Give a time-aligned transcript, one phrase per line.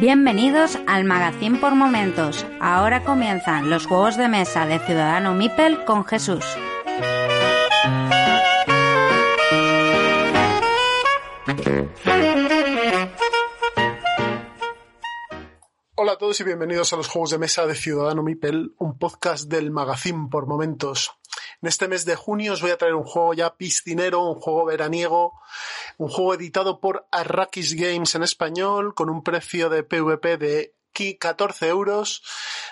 [0.00, 2.46] Bienvenidos al Magazín por Momentos.
[2.60, 6.44] Ahora comienzan los juegos de mesa de Ciudadano Mipel con Jesús.
[16.04, 19.48] Hola a todos y bienvenidos a los juegos de mesa de Ciudadano Mipel, un podcast
[19.48, 21.12] del Magazín por Momentos.
[21.62, 24.66] En este mes de junio os voy a traer un juego ya piscinero, un juego
[24.66, 25.32] veraniego,
[25.96, 30.74] un juego editado por Arrakis Games en español, con un precio de PvP de
[31.18, 32.22] 14 euros.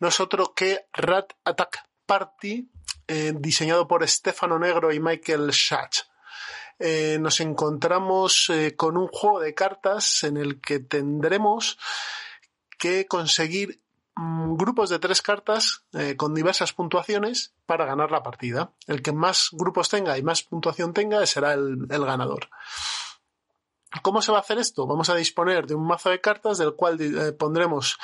[0.00, 2.70] No es otro que Rat Attack Party,
[3.08, 6.10] eh, diseñado por Stefano Negro y Michael Schatz.
[6.78, 11.78] Eh, nos encontramos eh, con un juego de cartas en el que tendremos
[12.84, 13.80] que conseguir
[14.14, 18.72] mm, grupos de tres cartas eh, con diversas puntuaciones para ganar la partida.
[18.86, 22.50] El que más grupos tenga y más puntuación tenga será el, ganador.
[24.02, 24.86] ¿Cómo se va a hacer esto?
[24.86, 27.96] Vamos a disponer de un mazo de cartas del cual eh, pondremos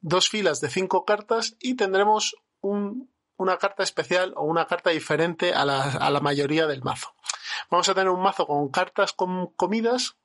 [0.00, 5.54] dos filas de cinco cartas y tendremos un, una carta especial o una carta diferente
[5.54, 7.14] a la, a la mayoría del mazo.
[7.70, 10.17] Vamos a tener un mazo con cartas con comidas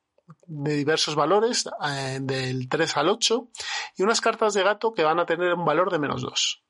[0.46, 3.50] de diversos valores, eh, del 3 al 8,
[3.98, 6.64] y unas cartas de gato que van a tener un valor de menos 2.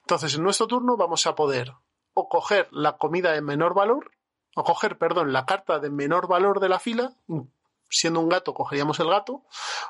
[0.00, 1.72] Entonces, en nuestro turno vamos a poder
[2.14, 4.10] o coger la comida de menor valor,
[4.54, 7.16] o coger, perdón, la carta de menor valor de la fila,
[7.88, 9.44] siendo un gato cogeríamos el gato,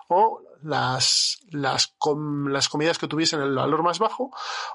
[0.09, 4.31] o las, las, com las comidas que tuviesen el valor más bajo,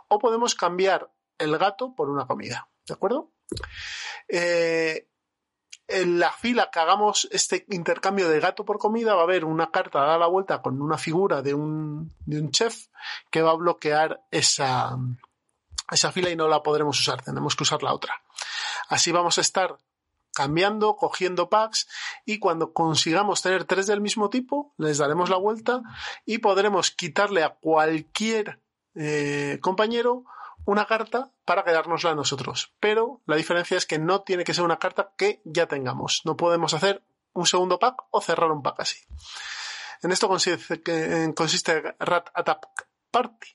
[0.07, 2.69] o podemos cambiar el gato por una comida.
[2.85, 3.31] ¿De acuerdo?
[4.27, 5.09] Eh,
[5.87, 9.71] en la fila que hagamos este intercambio de gato por comida va a haber una
[9.71, 12.87] carta dada la vuelta con una figura de un, de un chef
[13.31, 14.97] que va a bloquear esa,
[15.89, 18.13] esa fila y no la podremos usar, tenemos que usar la otra.
[18.89, 19.77] Así vamos a estar
[20.33, 21.87] cambiando, cogiendo packs
[22.25, 25.81] y cuando consigamos tener tres del mismo tipo, les daremos la vuelta
[26.25, 28.61] y podremos quitarle a cualquier
[28.93, 30.25] eh, compañero
[30.67, 32.73] una carta para quedárnosla nosotros.
[32.81, 36.21] Pero la diferencia es que no tiene que ser una carta que ya tengamos.
[36.25, 38.99] No podemos hacer un segundo pack o cerrar un pack así.
[40.03, 40.83] En esto consiste,
[41.33, 42.67] consiste Rat Attack
[43.09, 43.47] Party.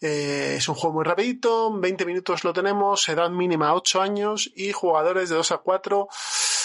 [0.00, 4.72] Eh, es un juego muy rapidito, 20 minutos lo tenemos, edad mínima 8 años y
[4.72, 6.08] jugadores de 2 a 4.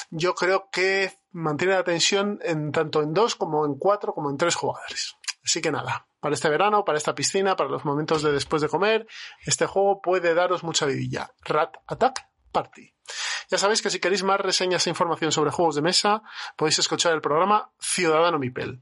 [0.09, 4.37] Yo creo que mantiene la tensión en tanto en 2 como en 4 como en
[4.37, 5.15] 3 jugadores.
[5.43, 8.69] Así que nada, para este verano, para esta piscina, para los momentos de después de
[8.69, 9.05] comer,
[9.45, 11.33] este juego puede daros mucha vidilla.
[11.41, 12.93] Rat Attack Party.
[13.49, 16.23] Ya sabéis que si queréis más reseñas e información sobre juegos de mesa,
[16.55, 18.81] podéis escuchar el programa Ciudadano Mipel.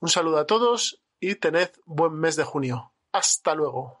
[0.00, 2.92] Un saludo a todos y tened buen mes de junio.
[3.12, 4.00] Hasta luego.